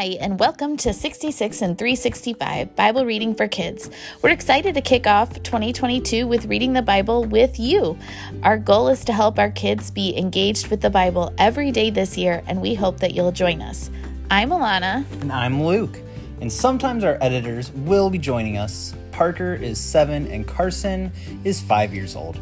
[0.00, 3.90] Hi, and welcome to 66 in 365 Bible Reading for Kids.
[4.22, 7.98] We're excited to kick off 2022 with reading the Bible with you.
[8.42, 12.16] Our goal is to help our kids be engaged with the Bible every day this
[12.16, 13.90] year, and we hope that you'll join us.
[14.30, 15.04] I'm Alana.
[15.20, 15.98] And I'm Luke.
[16.40, 18.94] And sometimes our editors will be joining us.
[19.12, 21.12] Parker is seven, and Carson
[21.44, 22.38] is five years old.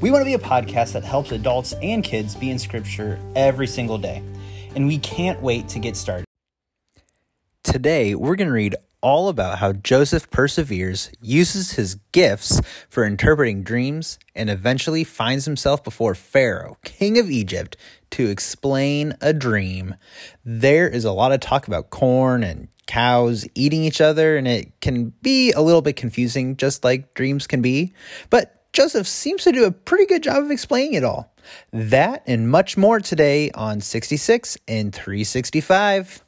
[0.00, 3.66] We want to be a podcast that helps adults and kids be in Scripture every
[3.66, 4.22] single day.
[4.74, 6.24] And we can't wait to get started.
[7.74, 13.64] Today, we're going to read all about how Joseph perseveres, uses his gifts for interpreting
[13.64, 17.76] dreams, and eventually finds himself before Pharaoh, king of Egypt,
[18.10, 19.96] to explain a dream.
[20.44, 24.80] There is a lot of talk about corn and cows eating each other, and it
[24.80, 27.92] can be a little bit confusing, just like dreams can be.
[28.30, 31.34] But Joseph seems to do a pretty good job of explaining it all.
[31.72, 36.23] That and much more today on 66 in 365.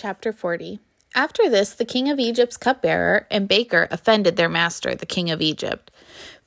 [0.00, 0.78] Chapter 40
[1.16, 5.42] After this, the king of Egypt's cupbearer and baker offended their master, the king of
[5.42, 5.90] Egypt.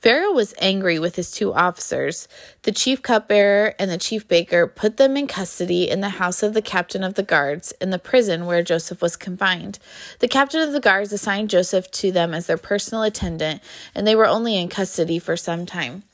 [0.00, 2.28] Pharaoh was angry with his two officers.
[2.62, 6.54] The chief cupbearer and the chief baker put them in custody in the house of
[6.54, 9.78] the captain of the guards in the prison where Joseph was confined.
[10.20, 13.60] The captain of the guards assigned Joseph to them as their personal attendant,
[13.94, 16.04] and they were only in custody for some time.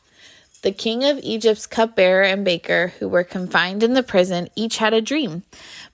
[0.63, 4.93] The king of Egypt's cupbearer and baker, who were confined in the prison, each had
[4.93, 5.45] a dream.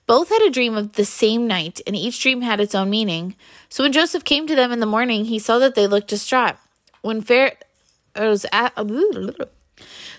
[0.07, 3.35] Both had a dream of the same night, and each dream had its own meaning.
[3.69, 6.55] So when Joseph came to them in the morning, he saw that they looked distraught.
[7.01, 8.69] When Pharaoh's uh,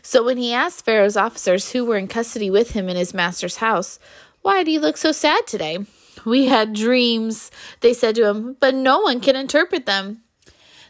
[0.03, 3.57] so when he asked Pharaoh's officers who were in custody with him in his master's
[3.57, 3.99] house,
[4.43, 5.79] "Why do you look so sad today?"
[6.25, 10.23] "We had dreams," they said to him, "but no one can interpret them."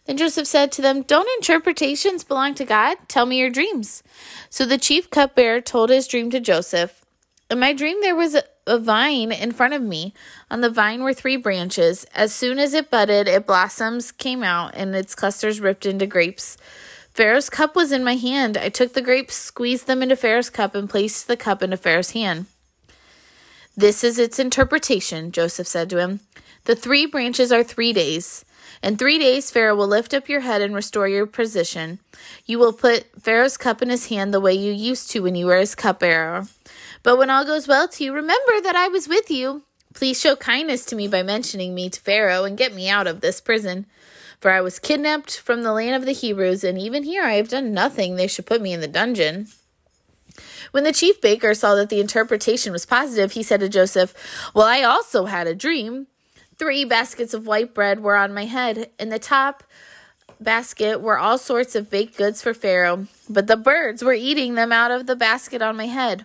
[0.07, 2.97] Then Joseph said to them, Don't interpretations belong to God?
[3.09, 4.03] Tell me your dreams.
[4.49, 7.05] So the chief cupbearer told his dream to Joseph.
[7.51, 10.15] In my dream, there was a, a vine in front of me.
[10.51, 12.05] On the vine were three branches.
[12.15, 16.57] As soon as it budded, its blossoms came out, and its clusters ripped into grapes.
[17.15, 18.57] Pharaoh's cup was in my hand.
[18.57, 22.11] I took the grapes, squeezed them into Pharaoh's cup, and placed the cup into Pharaoh's
[22.11, 22.47] hand.
[23.77, 26.21] This is its interpretation, Joseph said to him.
[26.67, 28.45] The three branches are three days.
[28.83, 32.01] In three days, Pharaoh will lift up your head and restore your position.
[32.45, 35.47] You will put Pharaoh's cup in his hand the way you used to when you
[35.47, 36.49] were his cupbearer.
[37.05, 39.63] But when all goes well to you, remember that I was with you.
[39.95, 43.21] Please show kindness to me by mentioning me to Pharaoh and get me out of
[43.21, 43.87] this prison.
[44.41, 47.49] For I was kidnapped from the land of the Hebrews, and even here I have
[47.49, 49.47] done nothing they should put me in the dungeon.
[50.73, 54.13] When the chief baker saw that the interpretation was positive, he said to Joseph,
[54.53, 56.09] Well, I also had a dream.
[56.59, 58.91] Three baskets of white bread were on my head.
[58.99, 59.63] In the top
[60.41, 64.73] basket were all sorts of baked goods for Pharaoh, but the birds were eating them
[64.73, 66.25] out of the basket on my head.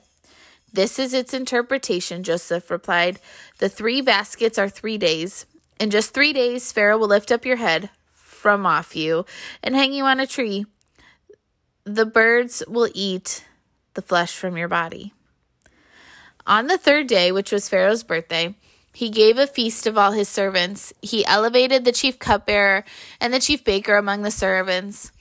[0.74, 3.20] This is its interpretation, Joseph replied.
[3.58, 5.46] The three baskets are three days.
[5.80, 9.26] In just three days, Pharaoh will lift up your head from off you
[9.62, 10.66] and hang you on a tree.
[11.84, 13.46] The birds will eat
[13.96, 15.14] the flesh from your body.
[16.48, 18.56] On the third day, which was Pharaoh's birthday,
[18.94, 20.94] he gave a feast of all his servants.
[21.02, 22.84] He elevated the chief cupbearer
[23.20, 25.12] and the chief baker among the servants.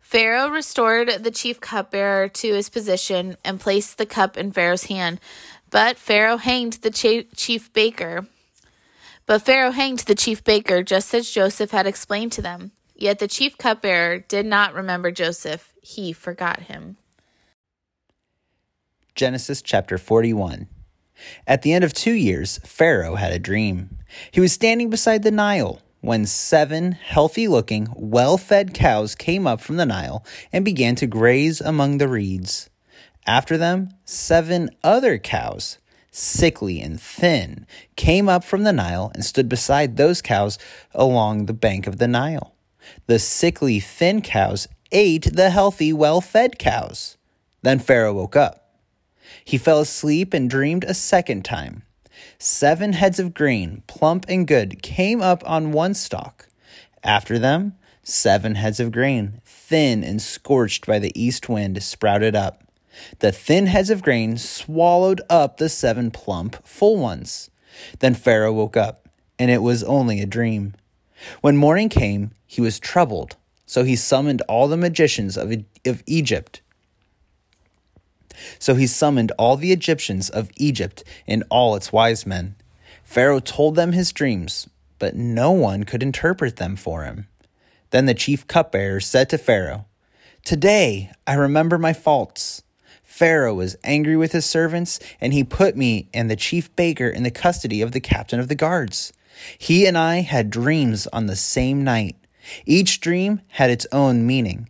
[0.00, 5.20] Pharaoh restored the chief cupbearer to his position and placed the cup in Pharaoh's hand.
[5.70, 8.26] But Pharaoh hanged the chief baker.
[9.24, 12.72] But Pharaoh hanged the chief baker just as Joseph had explained to them.
[12.94, 16.98] Yet the chief cupbearer did not remember Joseph, he forgot him.
[19.14, 20.68] Genesis chapter 41.
[21.46, 23.98] At the end of two years, Pharaoh had a dream.
[24.30, 29.60] He was standing beside the Nile when seven healthy looking, well fed cows came up
[29.60, 32.68] from the Nile and began to graze among the reeds.
[33.24, 35.78] After them, seven other cows,
[36.10, 40.58] sickly and thin, came up from the Nile and stood beside those cows
[40.92, 42.54] along the bank of the Nile.
[43.06, 47.16] The sickly, thin cows ate the healthy, well fed cows.
[47.62, 48.61] Then Pharaoh woke up.
[49.44, 51.82] He fell asleep and dreamed a second time.
[52.38, 56.48] Seven heads of grain, plump and good, came up on one stalk.
[57.02, 62.64] After them, seven heads of grain, thin and scorched by the east wind, sprouted up.
[63.20, 67.50] The thin heads of grain swallowed up the seven plump, full ones.
[68.00, 69.08] Then Pharaoh woke up,
[69.38, 70.74] and it was only a dream.
[71.40, 75.52] When morning came, he was troubled, so he summoned all the magicians of,
[75.86, 76.60] of Egypt
[78.58, 82.56] so he summoned all the Egyptians of Egypt and all its wise men.
[83.04, 84.68] Pharaoh told them his dreams,
[84.98, 87.26] but no one could interpret them for him.
[87.90, 89.86] Then the chief cupbearer said to Pharaoh,
[90.44, 92.62] Today I remember my faults.
[93.02, 97.22] Pharaoh was angry with his servants, and he put me and the chief baker in
[97.22, 99.12] the custody of the captain of the guards.
[99.58, 102.16] He and I had dreams on the same night.
[102.64, 104.68] Each dream had its own meaning.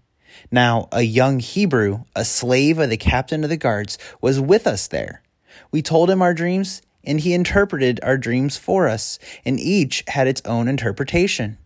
[0.54, 4.86] Now, a young Hebrew, a slave of the captain of the guards, was with us
[4.86, 5.22] there.
[5.70, 10.28] We told him our dreams, and he interpreted our dreams for us, and each had
[10.28, 11.56] its own interpretation.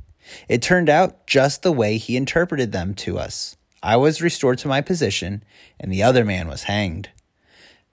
[0.48, 3.56] It turned out just the way he interpreted them to us.
[3.82, 5.42] I was restored to my position,
[5.80, 7.10] and the other man was hanged.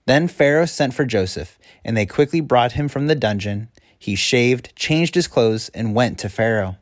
[0.06, 3.68] Then Pharaoh sent for Joseph, and they quickly brought him from the dungeon.
[3.98, 6.76] He shaved, changed his clothes, and went to Pharaoh.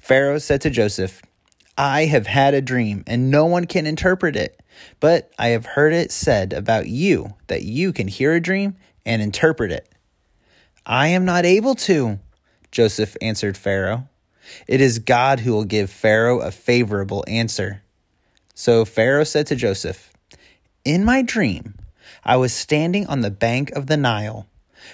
[0.00, 1.22] Pharaoh said to Joseph,
[1.78, 4.60] I have had a dream, and no one can interpret it.
[4.98, 8.76] But I have heard it said about you that you can hear a dream
[9.06, 9.88] and interpret it.
[10.84, 12.18] I am not able to,
[12.72, 14.08] Joseph answered Pharaoh.
[14.66, 17.82] It is God who will give Pharaoh a favorable answer.
[18.54, 20.12] So Pharaoh said to Joseph,
[20.84, 21.76] In my dream,
[22.24, 24.48] I was standing on the bank of the Nile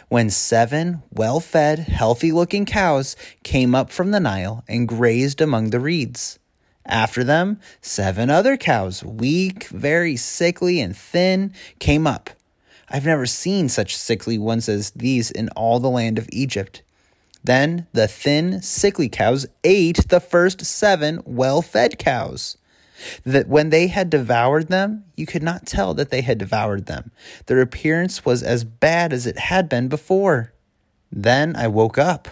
[0.08, 5.70] when seven well fed, healthy looking cows came up from the Nile and grazed among
[5.70, 6.38] the reeds.
[6.86, 12.30] After them, seven other cows, weak, very sickly, and thin, came up.
[12.88, 16.82] I've never seen such sickly ones as these in all the land of Egypt.
[17.42, 22.56] Then the thin, sickly cows ate the first seven well fed cows.
[23.24, 27.10] That when they had devoured them, you could not tell that they had devoured them.
[27.46, 30.52] Their appearance was as bad as it had been before.
[31.10, 32.28] Then I woke up,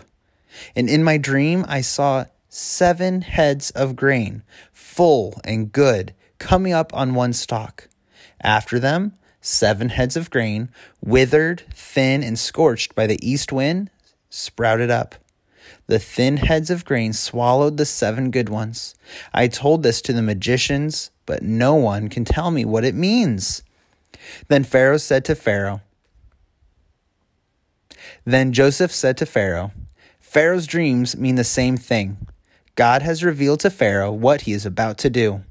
[0.77, 4.43] and in my dream I saw seven heads of grain,
[4.75, 7.89] full and good, coming up on one stalk.
[8.43, 10.69] After them, seven heads of grain,
[11.01, 13.89] withered, thin, and scorched by the east wind,
[14.29, 15.15] sprouted up.
[15.87, 18.95] The thin heads of grain swallowed the seven good ones.
[19.33, 23.63] I told this to the magicians, but no one can tell me what it means.
[24.49, 25.81] Then Pharaoh said to Pharaoh,
[28.27, 29.73] Then Joseph said to Pharaoh,
[30.21, 32.19] Pharaoh's dreams mean the same thing.
[32.75, 35.43] God has revealed to Pharaoh what he is about to do.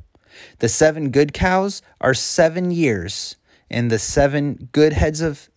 [0.59, 3.35] The seven good cows are seven years,
[3.69, 5.50] and the seven good heads of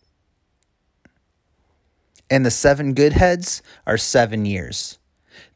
[2.30, 4.98] and the seven good heads are seven years.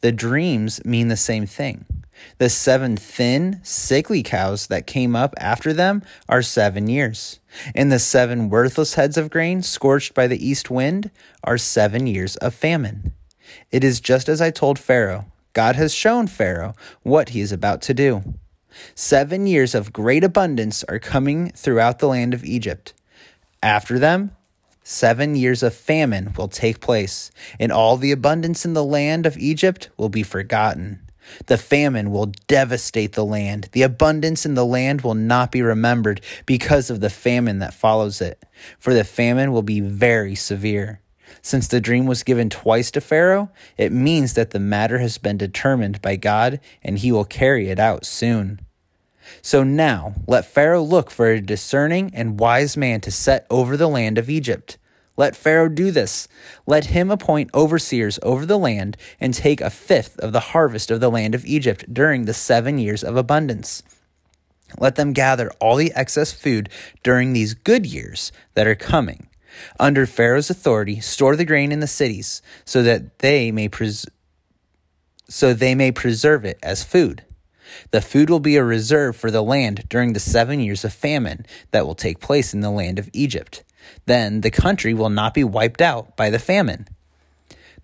[0.00, 1.86] The dreams mean the same thing.
[2.38, 7.40] The seven thin, sickly cows that came up after them are seven years.
[7.74, 11.10] And the seven worthless heads of grain scorched by the east wind
[11.42, 13.12] are seven years of famine.
[13.70, 15.26] It is just as I told Pharaoh.
[15.58, 18.22] God has shown Pharaoh what he is about to do.
[18.94, 22.94] Seven years of great abundance are coming throughout the land of Egypt.
[23.60, 24.36] After them,
[24.84, 29.36] seven years of famine will take place, and all the abundance in the land of
[29.36, 31.00] Egypt will be forgotten.
[31.46, 33.68] The famine will devastate the land.
[33.72, 38.20] The abundance in the land will not be remembered because of the famine that follows
[38.20, 38.44] it,
[38.78, 41.00] for the famine will be very severe.
[41.42, 45.36] Since the dream was given twice to Pharaoh, it means that the matter has been
[45.36, 48.60] determined by God and he will carry it out soon.
[49.42, 53.88] So now let Pharaoh look for a discerning and wise man to set over the
[53.88, 54.78] land of Egypt.
[55.16, 56.28] Let Pharaoh do this.
[56.66, 61.00] Let him appoint overseers over the land and take a fifth of the harvest of
[61.00, 63.82] the land of Egypt during the seven years of abundance.
[64.78, 66.68] Let them gather all the excess food
[67.02, 69.27] during these good years that are coming.
[69.78, 74.06] Under Pharaoh's authority, store the grain in the cities so that they may pres-
[75.28, 77.24] so they may preserve it as food.
[77.90, 81.44] The food will be a reserve for the land during the seven years of famine
[81.70, 83.62] that will take place in the land of Egypt.
[84.06, 86.88] Then the country will not be wiped out by the famine.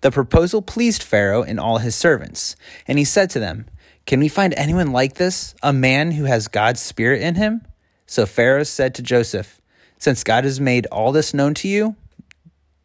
[0.01, 2.55] The proposal pleased Pharaoh and all his servants,
[2.87, 3.65] and he said to them,
[4.05, 7.61] Can we find anyone like this, a man who has God's Spirit in him?
[8.05, 9.61] So Pharaoh said to Joseph,
[10.05, 11.95] Since God has made all this known to you,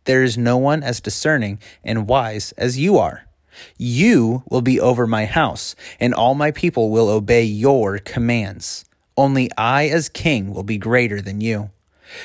[0.05, 3.27] there is no one as discerning and wise as you are.
[3.77, 8.87] You will be over my house, and all my people will obey your commands.
[9.19, 11.69] Only I, as king, will be greater than you.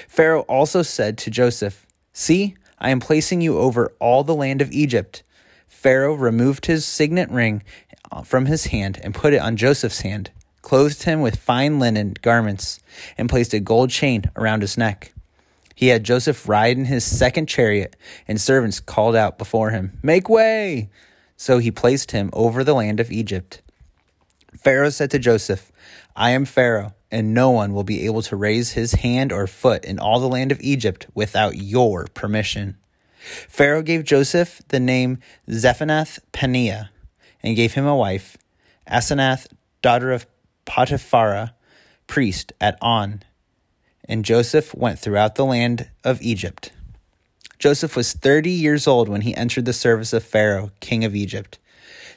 [0.07, 4.71] Pharaoh also said to Joseph, See, I am placing you over all the land of
[4.71, 5.23] Egypt.
[5.67, 7.63] Pharaoh removed his signet ring
[8.23, 10.31] from his hand and put it on Joseph's hand,
[10.65, 12.79] clothed him with fine linen garments,
[13.17, 15.13] and placed a gold chain around his neck.
[15.75, 17.95] He had Joseph ride in his second chariot,
[18.27, 20.89] and servants called out before him, Make way!
[21.37, 23.61] So he placed him over the land of Egypt.
[24.57, 25.71] Pharaoh said to Joseph,
[26.15, 29.85] I am Pharaoh, and no one will be able to raise his hand or foot
[29.85, 32.77] in all the land of Egypt without your permission.
[33.49, 36.89] Pharaoh gave Joseph the name Zaphenath Paneah,
[37.43, 38.37] and gave him a wife,
[38.89, 39.47] Asenath,
[39.81, 40.25] daughter of
[40.65, 41.53] Potiphera,
[42.07, 43.23] priest at On.
[44.07, 46.71] and Joseph went throughout the land of Egypt.
[47.57, 51.57] Joseph was 30 years old when he entered the service of Pharaoh, king of Egypt.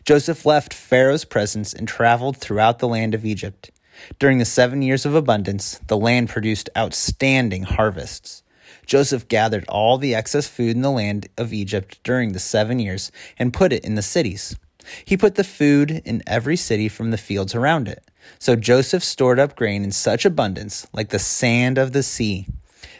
[0.04, 3.70] Joseph left Pharaoh's presence and traveled throughout the land of Egypt.
[4.18, 8.42] During the seven years of abundance, the land produced outstanding harvests.
[8.86, 13.12] Joseph gathered all the excess food in the land of Egypt during the seven years
[13.38, 14.56] and put it in the cities.
[15.04, 18.04] He put the food in every city from the fields around it.
[18.38, 22.46] So Joseph stored up grain in such abundance, like the sand of the sea,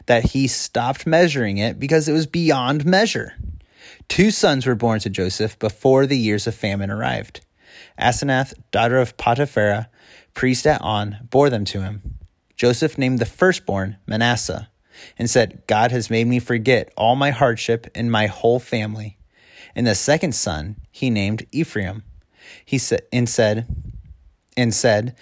[0.06, 3.34] that he stopped measuring it because it was beyond measure.
[4.08, 7.40] Two sons were born to Joseph before the years of famine arrived.
[7.98, 9.88] Asenath, daughter of Potiphera,
[10.34, 12.18] priest at On, bore them to him.
[12.56, 14.68] Joseph named the firstborn Manasseh
[15.18, 19.18] and said, God has made me forget all my hardship and my whole family.
[19.74, 22.02] And the second son he named Ephraim.
[22.64, 23.66] He said and said
[24.56, 25.14] and said,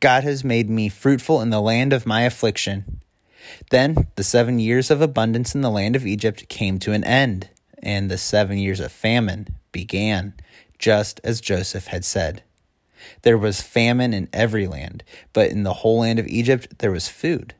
[0.00, 3.00] God has made me fruitful in the land of my affliction.
[3.70, 7.48] Then the seven years of abundance in the land of Egypt came to an end,
[7.82, 10.34] and the seven years of famine began,
[10.78, 12.42] just as Joseph had said.
[13.22, 15.02] There was famine in every land,
[15.32, 17.54] but in the whole land of Egypt there was food.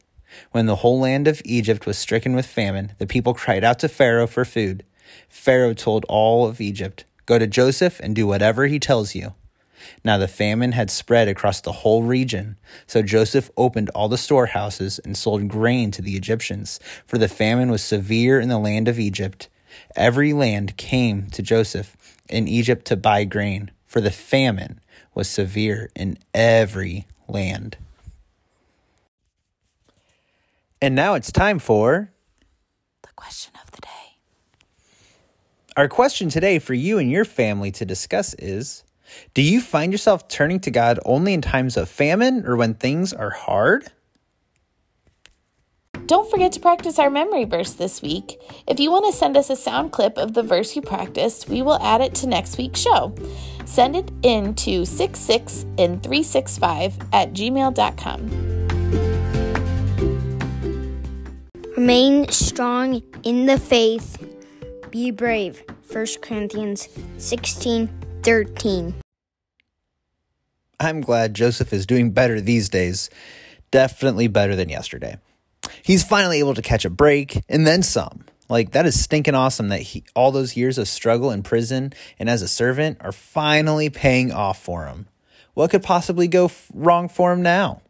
[0.53, 3.89] When the whole land of Egypt was stricken with famine, the people cried out to
[3.89, 4.85] Pharaoh for food.
[5.29, 9.35] Pharaoh told all of Egypt, Go to Joseph and do whatever he tells you.
[10.05, 12.57] Now the famine had spread across the whole region,
[12.87, 17.71] so Joseph opened all the storehouses and sold grain to the Egyptians, for the famine
[17.71, 19.49] was severe in the land of Egypt.
[19.95, 21.97] Every land came to Joseph
[22.29, 24.81] in Egypt to buy grain, for the famine
[25.15, 27.77] was severe in every land.
[30.81, 32.11] And now it's time for
[33.03, 34.06] The question of the day.
[35.77, 38.83] Our question today for you and your family to discuss is
[39.35, 43.13] Do you find yourself turning to God only in times of famine or when things
[43.13, 43.93] are hard?
[46.07, 48.41] Don't forget to practice our memory verse this week.
[48.67, 51.63] If you want to send us a sound clip of the verse you practiced, we
[51.63, 53.15] will add it to next week's show.
[53.65, 58.31] Send it in to 66 and 365 at gmail.com.
[61.77, 64.36] Remain strong in the faith.
[64.97, 65.63] Be brave.
[65.93, 66.89] 1 Corinthians
[67.19, 67.91] 16
[68.23, 68.95] 13.
[70.81, 73.11] I'm glad Joseph is doing better these days.
[73.71, 75.19] Definitely better than yesterday.
[75.83, 78.25] He's finally able to catch a break and then some.
[78.49, 82.31] Like that is stinking awesome that he all those years of struggle in prison and
[82.31, 85.09] as a servant are finally paying off for him.
[85.53, 87.83] What could possibly go f- wrong for him now?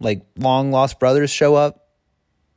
[0.00, 1.84] Like long lost brothers show up?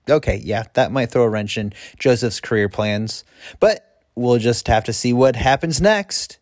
[0.10, 3.24] Okay, yeah, that might throw a wrench in Joseph's career plans.
[3.60, 6.40] But we'll just have to see what happens next.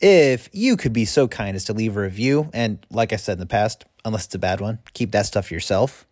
[0.00, 3.34] If you could be so kind as to leave a review, and like I said
[3.34, 6.06] in the past, unless it's a bad one, keep that stuff yourself.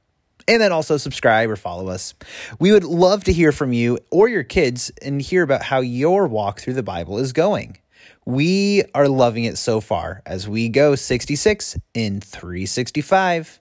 [0.49, 2.15] And then also subscribe or follow us.
[2.59, 6.27] We would love to hear from you or your kids and hear about how your
[6.27, 7.79] walk through the Bible is going.
[8.25, 13.61] We are loving it so far as we go 66 in 365.